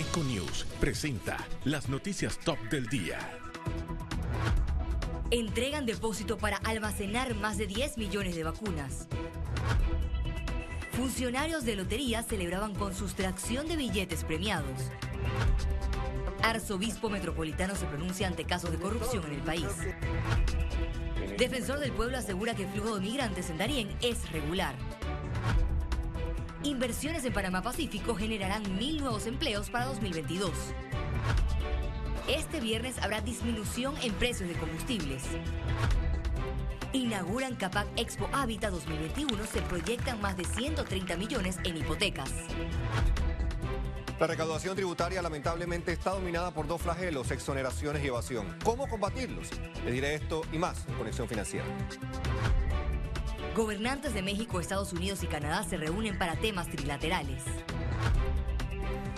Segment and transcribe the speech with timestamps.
[0.00, 3.18] Econews presenta las noticias top del día.
[5.30, 9.08] Entregan depósito para almacenar más de 10 millones de vacunas.
[10.92, 14.90] Funcionarios de lotería celebraban con sustracción de billetes premiados.
[16.42, 19.68] Arzobispo metropolitano se pronuncia ante casos de corrupción en el país.
[21.36, 24.74] Defensor del pueblo asegura que el flujo de migrantes en Darién es regular.
[26.62, 30.50] Inversiones en Panamá Pacífico generarán mil nuevos empleos para 2022.
[32.28, 35.22] Este viernes habrá disminución en precios de combustibles.
[36.92, 42.30] Inauguran Capac Expo Habitat 2021, se proyectan más de 130 millones en hipotecas.
[44.18, 48.54] La recaudación tributaria lamentablemente está dominada por dos flagelos, exoneraciones y evasión.
[48.62, 49.48] ¿Cómo combatirlos?
[49.82, 51.64] Le diré esto y más en Conexión Financiera.
[53.54, 57.42] Gobernantes de México, Estados Unidos y Canadá se reúnen para temas trilaterales.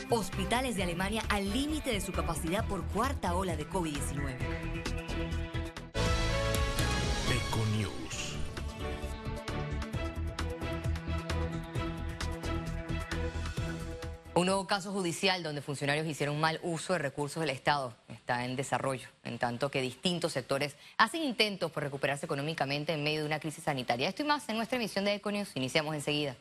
[0.08, 4.36] Hospitales de Alemania al límite de su capacidad por cuarta ola de COVID-19.
[7.30, 8.36] Econews.
[14.34, 18.54] Un nuevo caso judicial donde funcionarios hicieron mal uso de recursos del Estado está en
[18.54, 23.40] desarrollo, en tanto que distintos sectores hacen intentos por recuperarse económicamente en medio de una
[23.40, 24.08] crisis sanitaria.
[24.08, 25.50] Esto y más en nuestra emisión de Econius.
[25.56, 26.36] Iniciamos enseguida.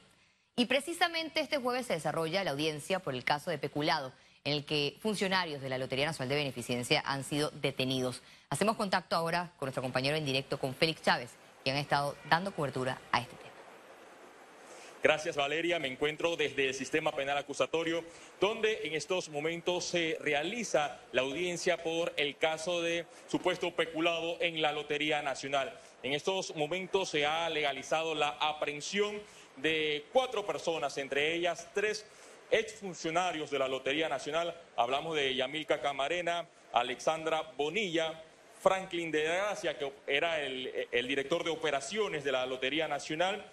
[0.56, 4.66] Y precisamente este jueves se desarrolla la audiencia por el caso de Peculado, en el
[4.66, 8.22] que funcionarios de la Lotería Nacional de Beneficencia han sido detenidos.
[8.52, 11.32] Hacemos contacto ahora con nuestro compañero en directo, con Félix Chávez,
[11.64, 13.51] quien ha estado dando cobertura a este tema.
[15.04, 18.04] Gracias Valeria, me encuentro desde el sistema penal acusatorio,
[18.40, 24.62] donde en estos momentos se realiza la audiencia por el caso de supuesto peculado en
[24.62, 25.76] la Lotería Nacional.
[26.04, 29.20] En estos momentos se ha legalizado la aprehensión
[29.58, 32.06] de cuatro personas, entre ellas tres
[32.52, 34.56] exfuncionarios de la Lotería Nacional.
[34.76, 38.22] Hablamos de Yamilca Camarena, Alexandra Bonilla,
[38.62, 43.44] Franklin de Gracia, que era el, el director de operaciones de la Lotería Nacional,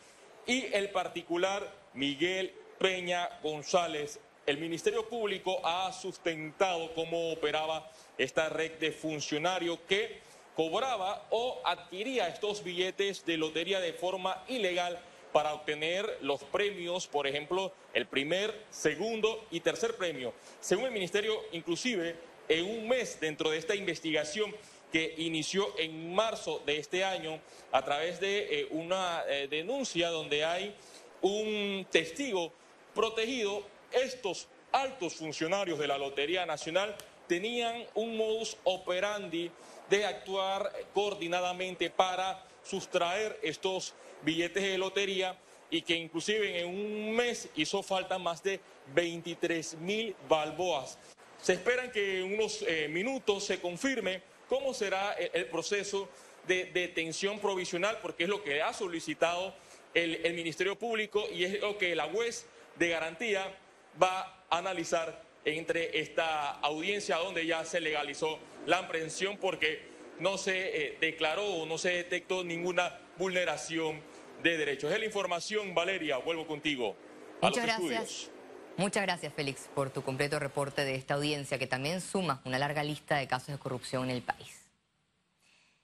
[0.48, 4.19] y el particular Miguel Peña González.
[4.47, 10.20] El Ministerio Público ha sustentado cómo operaba esta red de funcionarios que
[10.56, 14.98] cobraba o adquiría estos billetes de lotería de forma ilegal
[15.32, 20.32] para obtener los premios, por ejemplo, el primer, segundo y tercer premio.
[20.60, 22.16] Según el Ministerio, inclusive,
[22.48, 24.54] en un mes dentro de esta investigación
[24.93, 27.41] que inició en marzo de este año
[27.72, 30.75] a través de eh, una eh, denuncia donde hay
[31.22, 32.53] un testigo
[32.94, 33.62] protegido.
[33.93, 36.94] Estos altos funcionarios de la Lotería Nacional
[37.27, 39.50] tenían un modus operandi
[39.88, 45.38] de actuar coordinadamente para sustraer estos billetes de lotería
[45.71, 48.60] y que inclusive en un mes hizo falta más de
[48.94, 50.98] 23 mil balboas.
[51.41, 56.09] Se esperan que en unos eh, minutos se confirme cómo será el, proceso
[56.47, 59.54] de detención provisional, porque es lo que ha solicitado
[59.94, 63.54] el, Ministerio Público y es lo que la juez de garantía
[64.00, 69.86] va a analizar entre esta audiencia donde ya se legalizó la aprehensión porque
[70.19, 74.00] no se eh, declaró o no se detectó ninguna vulneración
[74.42, 74.92] de derechos.
[74.92, 76.97] Es la información, Valeria, vuelvo contigo.
[77.41, 78.30] Muchas gracias.
[78.78, 82.84] Muchas gracias, Félix, por tu completo reporte de esta audiencia que también suma una larga
[82.84, 84.55] lista de casos de corrupción en el país.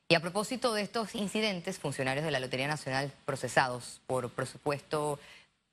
[0.09, 5.19] Y a propósito de estos incidentes, funcionarios de la Lotería Nacional procesados por presupuesto,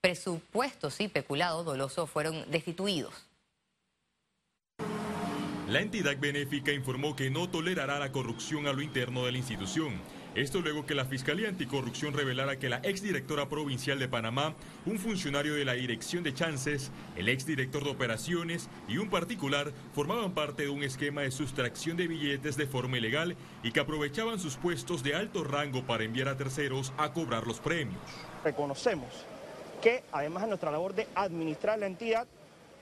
[0.02, 3.14] presupuesto sí, peculado doloso fueron destituidos.
[5.68, 10.02] La entidad benéfica informó que no tolerará la corrupción a lo interno de la institución
[10.36, 14.56] esto luego que la Fiscalía Anticorrupción revelara que la exdirectora provincial de Panamá,
[14.86, 20.32] un funcionario de la Dirección de Chances, el exdirector de Operaciones y un particular formaban
[20.32, 24.56] parte de un esquema de sustracción de billetes de forma ilegal y que aprovechaban sus
[24.56, 28.02] puestos de alto rango para enviar a terceros a cobrar los premios.
[28.44, 29.10] Reconocemos
[29.82, 32.26] que además de nuestra labor de administrar la entidad,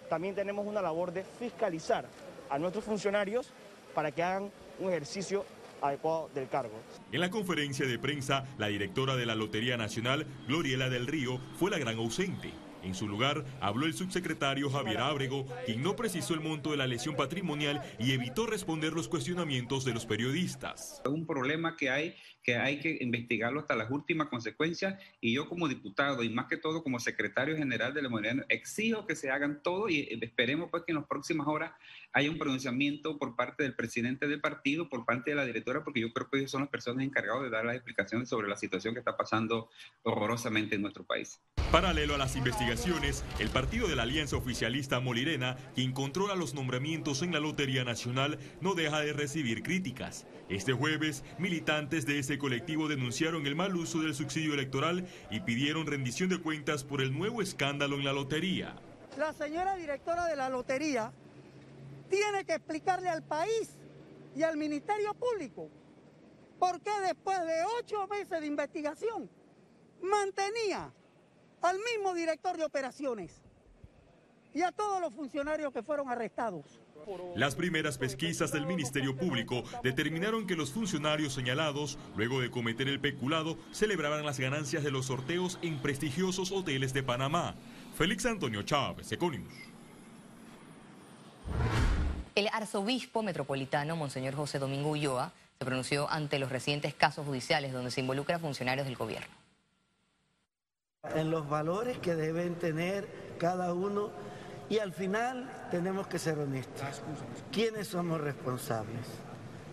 [0.07, 2.05] también tenemos una labor de fiscalizar
[2.47, 3.51] a nuestros funcionarios
[3.95, 5.45] para que hagan un ejercicio
[5.81, 6.79] adecuado del cargo.
[7.11, 11.71] En la conferencia de prensa, la directora de la Lotería Nacional, Gloriela del Río, fue
[11.71, 12.51] la gran ausente.
[12.83, 16.87] En su lugar, habló el subsecretario Javier Ábrego, quien no precisó el monto de la
[16.87, 21.01] lesión patrimonial y evitó responder los cuestionamientos de los periodistas.
[21.05, 25.67] Un problema que hay, que hay que investigarlo hasta las últimas consecuencias y yo como
[25.67, 29.61] diputado y más que todo como secretario general de la Morena exijo que se hagan
[29.61, 31.71] todo y esperemos pues que en las próximas horas
[32.13, 36.01] haya un pronunciamiento por parte del presidente del partido, por parte de la directora, porque
[36.01, 38.93] yo creo que ellos son las personas encargadas de dar las explicaciones sobre la situación
[38.93, 39.69] que está pasando
[40.03, 41.39] horrorosamente en nuestro país.
[41.71, 47.21] Paralelo a las investigaciones, el partido de la Alianza Oficialista Molirena, quien controla los nombramientos
[47.21, 50.25] en la Lotería Nacional, no deja de recibir críticas.
[50.49, 55.87] Este jueves, militantes de ese colectivo denunciaron el mal uso del subsidio electoral y pidieron
[55.87, 58.75] rendición de cuentas por el nuevo escándalo en la lotería.
[59.17, 61.11] La señora directora de la lotería
[62.09, 63.77] tiene que explicarle al país
[64.35, 65.69] y al Ministerio Público
[66.59, 69.29] por qué después de ocho meses de investigación
[70.01, 70.93] mantenía
[71.61, 73.41] al mismo director de operaciones
[74.53, 76.65] y a todos los funcionarios que fueron arrestados.
[77.35, 82.99] Las primeras pesquisas del Ministerio Público determinaron que los funcionarios señalados, luego de cometer el
[82.99, 87.55] peculado, celebraban las ganancias de los sorteos en prestigiosos hoteles de Panamá.
[87.97, 89.53] Félix Antonio Chávez, Econius.
[92.35, 97.91] El arzobispo metropolitano, Monseñor José Domingo Ulloa, se pronunció ante los recientes casos judiciales donde
[97.91, 99.39] se involucra funcionarios del gobierno
[101.15, 103.07] en los valores que deben tener
[103.37, 104.11] cada uno
[104.69, 107.01] y al final tenemos que ser honestos.
[107.51, 109.05] ¿Quiénes somos responsables?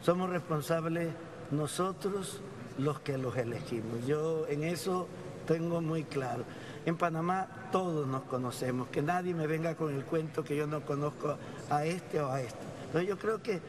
[0.03, 1.09] Somos responsables
[1.51, 2.41] nosotros
[2.79, 4.07] los que los elegimos.
[4.07, 5.07] Yo en eso
[5.47, 6.45] tengo muy claro.
[6.87, 10.83] En Panamá todos nos conocemos, que nadie me venga con el cuento que yo no
[10.83, 11.37] conozco
[11.69, 12.59] a este o a este.
[12.87, 13.61] Entonces yo creo que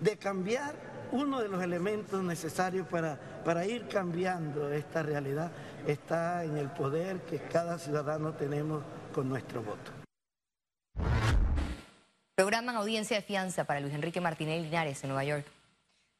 [0.00, 0.74] de cambiar
[1.12, 5.50] uno de los elementos necesarios para, para ir cambiando esta realidad
[5.86, 8.82] está en el poder que cada ciudadano tenemos
[9.12, 9.99] con nuestro voto.
[12.40, 15.46] Programan audiencia de fianza para Luis Enrique Martínez Linares en Nueva York.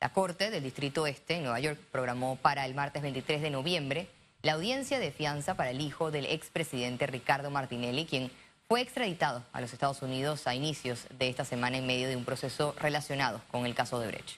[0.01, 4.07] La Corte del Distrito Este en Nueva York programó para el martes 23 de noviembre
[4.43, 8.31] la audiencia de fianza para el hijo del expresidente Ricardo Martinelli, quien
[8.69, 12.27] fue extraditado a los Estados Unidos a inicios de esta semana en medio de un
[12.27, 14.37] proceso relacionado con el caso de Brecht.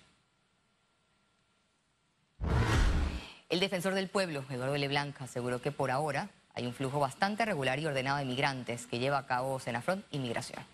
[3.49, 7.81] El defensor del pueblo, Eduardo Leblanc, aseguró que por ahora hay un flujo bastante regular
[7.81, 10.65] y ordenado de migrantes que lleva a cabo Senafront Inmigración.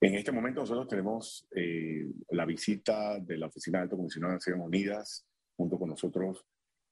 [0.00, 4.36] En este momento nosotros tenemos eh, la visita de la Oficina de Alto Comisionado de
[4.36, 5.26] Naciones Unidas,
[5.56, 6.44] junto con nosotros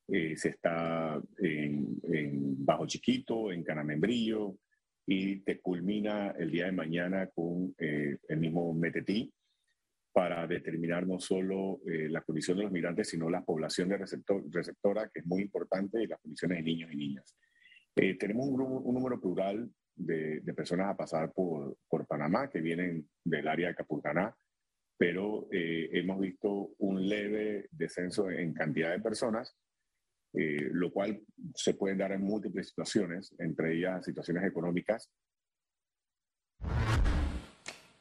[0.08, 4.56] eh, se está en, Bajo Chiquito, en Canamembrillo,
[5.06, 9.30] y te culmina el día de mañana con eh, el mismo Metetí
[10.14, 14.44] para determinar no solo eh, la condición de los migrantes, sino la población de receptor,
[14.48, 17.36] receptora, que es muy importante, y las condiciones de niños y niñas.
[17.96, 22.60] Eh, tenemos un, un, número plural de, de, personas a pasar por, por, Panamá que
[22.60, 24.36] vienen del área de Capurganá,
[24.96, 29.56] pero eh, hemos visto un leve descenso en cantidad de personas,
[30.36, 31.22] lo cual
[31.54, 35.08] se puede dar en múltiples situaciones, entre ellas situaciones económicas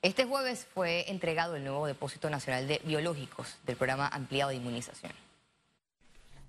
[0.03, 5.13] este jueves fue entregado el nuevo Depósito Nacional de Biológicos del Programa Ampliado de Inmunización.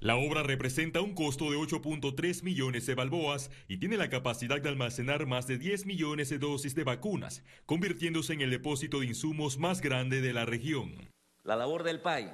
[0.05, 4.69] La obra representa un costo de 8.3 millones de balboas y tiene la capacidad de
[4.69, 9.56] almacenar más de 10 millones de dosis de vacunas, convirtiéndose en el depósito de insumos
[9.56, 11.11] más grande de la región.
[11.43, 12.31] La labor del PAI,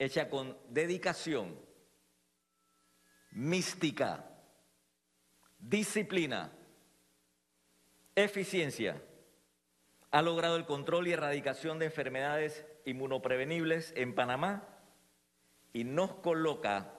[0.00, 1.56] hecha con dedicación,
[3.30, 4.28] mística,
[5.60, 6.50] disciplina,
[8.16, 9.00] eficiencia,
[10.10, 14.77] ha logrado el control y erradicación de enfermedades inmunoprevenibles en Panamá
[15.72, 16.94] y nos coloca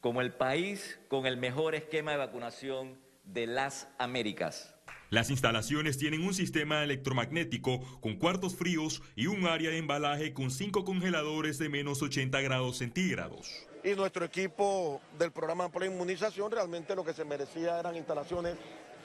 [0.00, 4.74] como el país con el mejor esquema de vacunación de las Américas.
[5.10, 10.50] Las instalaciones tienen un sistema electromagnético con cuartos fríos y un área de embalaje con
[10.50, 13.66] cinco congeladores de menos 80 grados centígrados.
[13.84, 18.56] Y nuestro equipo del programa por la inmunización realmente lo que se merecía eran instalaciones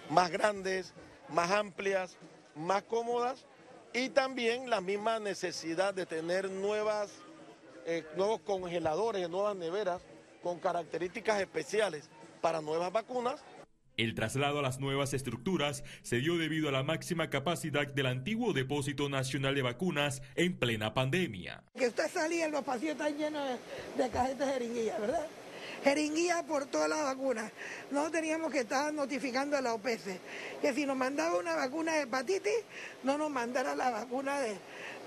[0.10, 0.94] más grandes,
[1.30, 2.18] más amplias,
[2.56, 3.46] más cómodas
[3.94, 7.12] y también la misma necesidad de tener nuevas,
[7.92, 10.00] eh, nuevos congeladores, nuevas neveras
[10.44, 12.08] con características especiales
[12.40, 13.44] para nuevas vacunas.
[13.98, 18.54] El traslado a las nuevas estructuras se dio debido a la máxima capacidad del antiguo
[18.54, 21.64] Depósito Nacional de Vacunas en plena pandemia.
[21.76, 23.44] Que usted salía los pacientes están llenos
[23.98, 25.28] de, de cajetas de jeringuillas, ¿verdad?
[25.84, 27.52] jeringuilla por todas las vacunas.
[27.92, 30.20] No teníamos que estar notificando a la OPS
[30.62, 32.64] que si nos mandaba una vacuna de hepatitis,
[33.04, 34.58] no nos mandara la vacuna de,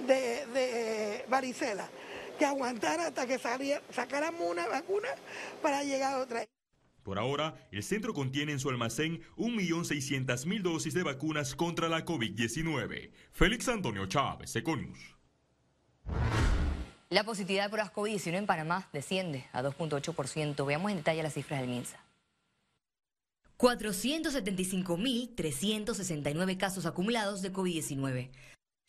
[0.07, 1.89] de, varicela,
[2.43, 5.07] que aguantara hasta que sacáramos una vacuna
[5.63, 6.45] para llegar a otra.
[7.05, 13.13] Por ahora, el centro contiene en su almacén 1.600.000 dosis de vacunas contra la COVID-19.
[13.31, 14.99] Félix Antonio Chávez, Econius.
[17.11, 20.67] La positividad por COVID-19 en Panamá desciende a 2.8%.
[20.67, 22.05] Veamos en detalle las cifras del MINSA.
[23.57, 28.31] 475.369 casos acumulados de COVID-19.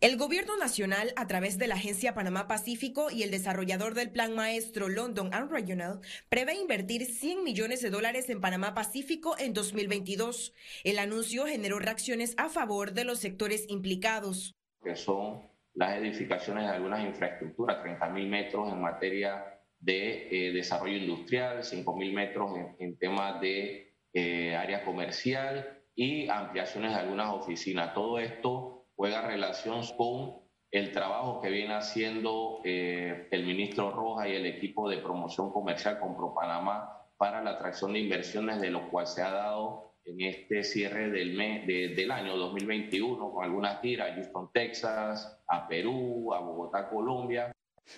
[0.00, 4.36] El gobierno nacional, a través de la Agencia Panamá Pacífico y el desarrollador del Plan
[4.36, 10.54] Maestro London and Regional, prevé invertir 100 millones de dólares en Panamá Pacífico en 2022.
[10.84, 14.54] El anuncio generó reacciones a favor de los sectores implicados.
[14.80, 15.42] Que son
[15.74, 19.49] las edificaciones de algunas infraestructuras, 30 mil metros en materia
[19.80, 26.92] de eh, desarrollo industrial, 5 mil metros en, temas de eh, área comercial y ampliaciones
[26.92, 27.94] de algunas oficinas.
[27.94, 34.36] Todo esto juega relación con el trabajo que viene haciendo eh, el ministro Roja y
[34.36, 39.06] el equipo de promoción comercial con ProPanamá para la atracción de inversiones, de lo cual
[39.06, 44.14] se ha dado en este cierre del, mes, del año 2021 con algunas tiras a
[44.14, 47.52] Houston, Texas, a Perú, a Bogotá, Colombia.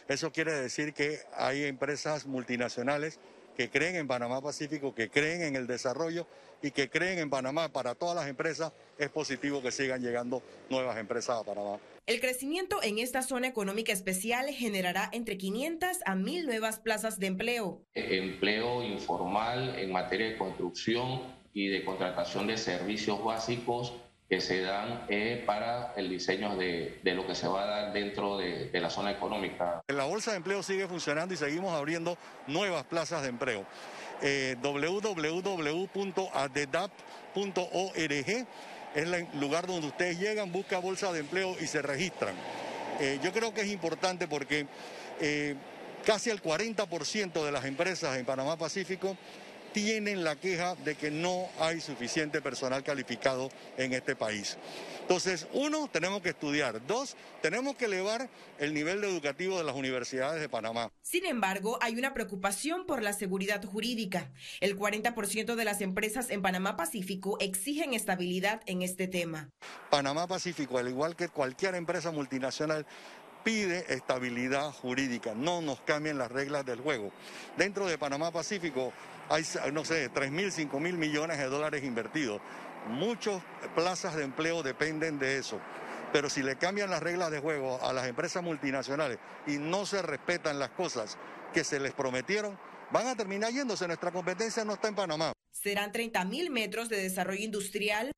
[0.09, 3.19] Eso quiere decir que hay empresas multinacionales
[3.57, 6.27] que creen en Panamá Pacífico, que creen en el desarrollo
[6.63, 7.71] y que creen en Panamá.
[7.71, 11.79] Para todas las empresas es positivo que sigan llegando nuevas empresas a Panamá.
[12.07, 17.29] El crecimiento en esta zona económica especial generará entre 500 a 1000 nuevas plazas de
[17.29, 17.83] empleo.
[17.95, 21.23] Empleo informal en materia de construcción
[21.55, 23.95] y de contratación de servicios básicos
[24.33, 28.39] que se dan eh, para el diseño de, lo que se va a dar dentro
[28.39, 29.83] de, la zona económica.
[29.89, 33.67] La bolsa de empleo sigue funcionando y seguimos abriendo nuevas plazas de empleo.
[34.23, 36.07] Eh, www.adedap.org
[37.95, 38.47] es
[38.95, 42.35] el lugar donde ustedes llegan, buscan bolsa de empleo y se registran.
[43.01, 44.67] Eh, yo creo que es importante porque
[45.21, 45.57] eh,
[46.07, 49.15] casi el 40% de las empresas en Panamá Pacífico
[49.73, 54.57] tienen la queja de que no hay suficiente personal calificado en este país.
[55.03, 56.87] Entonces, uno, tenemos que estudiar.
[56.87, 60.91] Dos, tenemos que elevar el nivel educativo de las universidades de Panamá.
[61.03, 64.31] Sin embargo, hay una preocupación por la seguridad jurídica.
[64.61, 69.51] El 40% de las empresas en Panamá Pacífico exigen estabilidad en este tema.
[69.91, 72.87] Panamá Pacífico, al igual que cualquier empresa multinacional,
[73.43, 77.11] pide estabilidad jurídica, no nos cambien las reglas del juego.
[77.57, 78.93] Dentro de Panamá Pacífico
[79.33, 82.41] hay, no sé, 3 mil, 5 mil millones de dólares invertidos.
[82.89, 83.43] Muchas
[83.75, 85.59] plazas de empleo dependen de eso.
[86.13, 90.03] Pero si le cambian las reglas de juego a las empresas multinacionales y no se
[90.03, 91.17] respetan las cosas
[91.55, 92.59] que se les prometieron,
[92.91, 93.87] van a terminar yéndose.
[93.87, 95.33] Nuestra competencia no está en Panamá.
[95.51, 98.13] Serán 30 mil metros de desarrollo industrial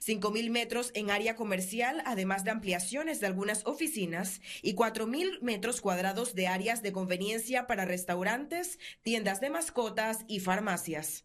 [0.00, 6.34] 5.000 metros en área comercial, además de ampliaciones de algunas oficinas, y 4.000 metros cuadrados
[6.34, 11.24] de áreas de conveniencia para restaurantes, tiendas de mascotas y farmacias.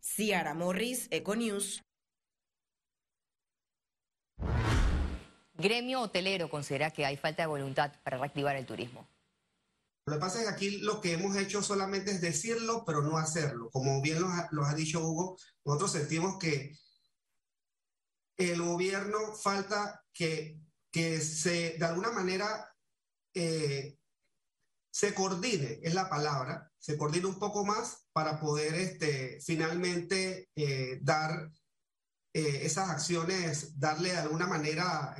[0.00, 1.82] Ciara Morris, Econews.
[5.56, 9.08] Gremio hotelero considera que hay falta de voluntad para reactivar el turismo.
[10.06, 13.16] Lo que pasa es que aquí lo que hemos hecho solamente es decirlo, pero no
[13.16, 13.70] hacerlo.
[13.70, 16.76] Como bien lo ha, dicho Hugo, nosotros sentimos que
[18.36, 20.58] el gobierno falta que,
[20.90, 22.72] que se, de alguna manera,
[23.34, 23.98] eh,
[24.92, 30.98] se coordine, es la palabra, se coordine un poco más para poder este, finalmente eh,
[31.02, 31.50] dar
[32.32, 35.16] eh, esas acciones, darle de alguna manera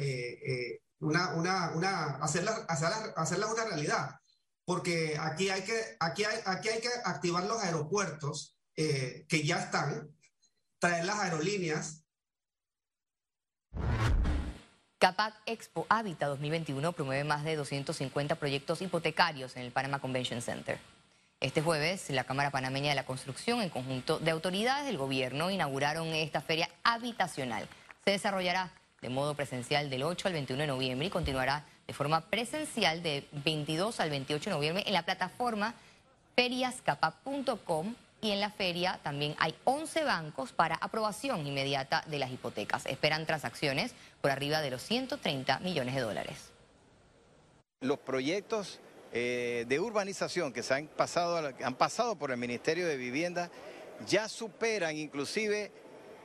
[1.00, 4.10] una, una, una, hacerlas, hacerlas, una realidad.
[4.64, 10.16] Porque aquí hay que, aquí hay, aquí hay que activar los aeropuertos que ya están,
[10.78, 12.03] traer las aerolíneas.
[14.98, 20.78] Capac Expo Habitat 2021 promueve más de 250 proyectos hipotecarios en el Panama Convention Center.
[21.40, 26.06] Este jueves, la Cámara Panameña de la Construcción, en conjunto de autoridades del gobierno, inauguraron
[26.08, 27.68] esta feria habitacional.
[28.02, 28.70] Se desarrollará
[29.02, 33.28] de modo presencial del 8 al 21 de noviembre y continuará de forma presencial de
[33.44, 35.74] 22 al 28 de noviembre en la plataforma
[36.34, 42.86] feriascapa.com y en la feria también hay 11 bancos para aprobación inmediata de las hipotecas.
[42.86, 46.50] Esperan transacciones por arriba de los 130 millones de dólares.
[47.80, 48.80] los proyectos
[49.12, 53.50] eh, de urbanización que se han pasado, han pasado por el Ministerio de Vivienda
[54.08, 55.70] ya superan inclusive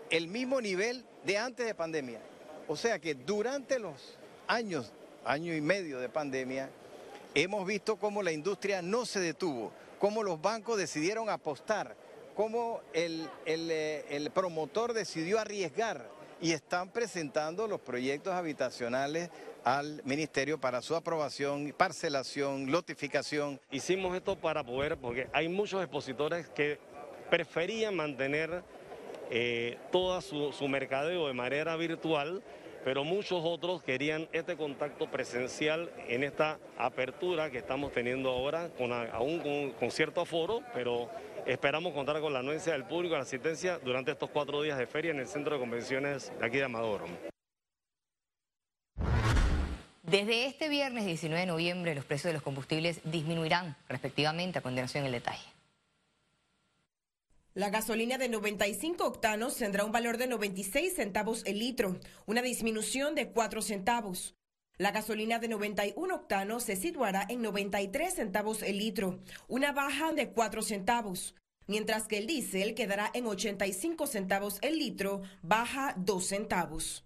[0.09, 2.21] el mismo nivel de antes de pandemia.
[2.69, 4.93] O sea que durante los años,
[5.25, 6.69] año y medio de pandemia,
[7.35, 11.95] hemos visto cómo la industria no se detuvo, cómo los bancos decidieron apostar,
[12.35, 16.09] cómo el, eh, el promotor decidió arriesgar
[16.41, 19.29] y están presentando los proyectos habitacionales
[19.65, 23.59] al ministerio para su aprobación, parcelación, lotificación.
[23.71, 26.79] Hicimos esto para poder, porque hay muchos expositores que
[27.29, 28.63] preferían mantener
[29.29, 32.41] eh, todo su, su mercadeo de manera virtual,
[32.83, 38.91] pero muchos otros querían este contacto presencial en esta apertura que estamos teniendo ahora, con,
[38.93, 41.09] aún con, cierto aforo, pero
[41.45, 45.11] esperamos contar con la anuencia del público, la asistencia durante estos cuatro días de feria
[45.11, 47.01] en el Centro de Convenciones aquí de Amador.
[50.03, 55.05] Desde este viernes 19 de noviembre los precios de los combustibles disminuirán respectivamente a continuación
[55.05, 55.58] el detalle.
[57.55, 63.15] La gasolina de 95 octanos tendrá un valor de 96 centavos el litro, una disminución
[63.15, 64.35] de 4 centavos.
[64.77, 70.29] La gasolina de 91 octanos se situará en 93 centavos el litro, una baja de
[70.29, 77.03] 4 centavos, mientras que el diésel quedará en 85 centavos el litro, baja 2 centavos.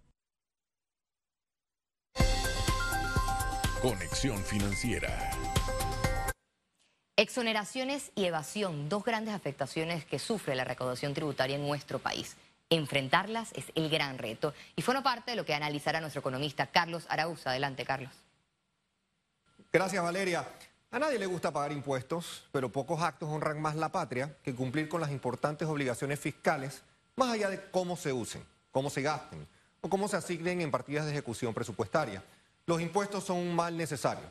[3.80, 5.33] Conexión Financiera.
[7.16, 12.36] Exoneraciones y evasión, dos grandes afectaciones que sufre la recaudación tributaria en nuestro país.
[12.70, 17.06] Enfrentarlas es el gran reto y forma parte de lo que analizará nuestro economista Carlos
[17.08, 17.46] Araúz.
[17.46, 18.10] Adelante, Carlos.
[19.72, 20.44] Gracias, Valeria.
[20.90, 24.88] A nadie le gusta pagar impuestos, pero pocos actos honran más la patria que cumplir
[24.88, 26.82] con las importantes obligaciones fiscales,
[27.14, 29.46] más allá de cómo se usen, cómo se gasten
[29.82, 32.24] o cómo se asignen en partidas de ejecución presupuestaria.
[32.66, 34.24] Los impuestos son un mal necesario.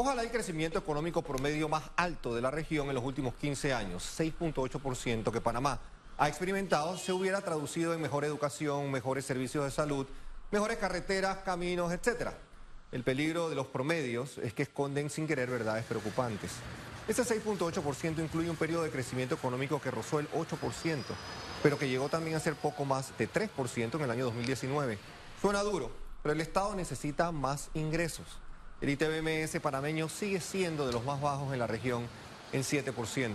[0.00, 4.04] Ojalá el crecimiento económico promedio más alto de la región en los últimos 15 años,
[4.16, 5.80] 6.8% que Panamá
[6.16, 10.06] ha experimentado, se hubiera traducido en mejor educación, mejores servicios de salud,
[10.52, 12.30] mejores carreteras, caminos, etc.
[12.92, 16.52] El peligro de los promedios es que esconden sin querer verdades preocupantes.
[17.08, 21.02] Ese 6.8% incluye un periodo de crecimiento económico que rozó el 8%,
[21.60, 24.96] pero que llegó también a ser poco más de 3% en el año 2019.
[25.42, 25.90] Suena duro,
[26.22, 28.38] pero el Estado necesita más ingresos.
[28.80, 32.06] El ITBMS panameño sigue siendo de los más bajos en la región
[32.52, 33.34] en 7%.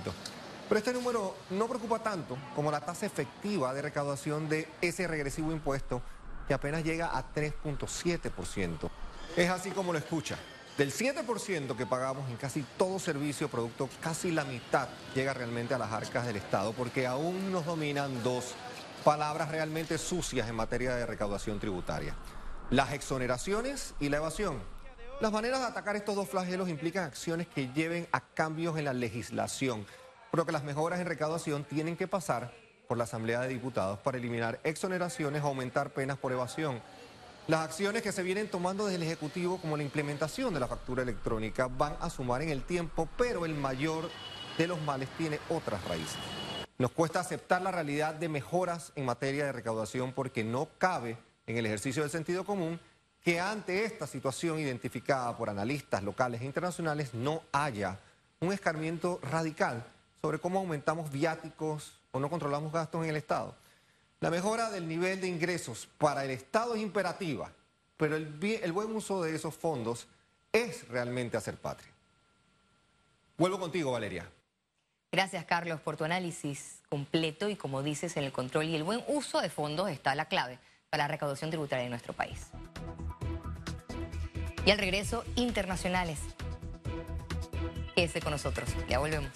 [0.70, 5.52] Pero este número no preocupa tanto como la tasa efectiva de recaudación de ese regresivo
[5.52, 6.02] impuesto
[6.48, 8.90] que apenas llega a 3.7%.
[9.36, 10.38] Es así como lo escucha.
[10.78, 15.78] Del 7% que pagamos en casi todo servicio producto, casi la mitad llega realmente a
[15.78, 18.56] las arcas del Estado porque aún nos dominan dos
[19.04, 22.16] palabras realmente sucias en materia de recaudación tributaria
[22.70, 24.60] las exoneraciones y la evasión.
[25.22, 28.94] Las maneras de atacar estos dos flagelos implican acciones que lleven a cambios en la
[28.94, 29.86] legislación,
[30.32, 32.52] pero que las mejoras en recaudación tienen que pasar
[32.88, 36.82] por la Asamblea de Diputados para eliminar exoneraciones o aumentar penas por evasión.
[37.48, 41.04] Las acciones que se vienen tomando desde el Ejecutivo, como la implementación de la factura
[41.04, 44.10] electrónica, van a sumar en el tiempo, pero el mayor
[44.58, 46.18] de los males tiene otras raíces.
[46.78, 51.58] Nos cuesta aceptar la realidad de mejoras en materia de recaudación porque no cabe en
[51.58, 52.80] el ejercicio del sentido común
[53.24, 57.98] que ante esta situación identificada por analistas locales e internacionales no haya
[58.42, 59.86] un escarmiento radical
[60.22, 63.56] sobre cómo aumentamos viáticos o no controlamos gastos en el Estado.
[64.20, 67.50] La mejora del nivel de ingresos para el Estado es imperativa,
[67.96, 70.08] pero el, buen uso de esos fondos
[70.52, 71.92] es realmente hacer patria.
[73.38, 74.30] Vuelvo contigo, Valeria.
[75.12, 79.04] Gracias, Carlos, por tu análisis completo y como dices, en el control y el buen
[79.08, 80.60] uso de fondos está la clave
[80.94, 82.52] para la recaudación tributaria en nuestro país.
[84.64, 86.20] Y al regreso, internacionales.
[87.96, 89.32] Quédese con nosotros, ya volvemos.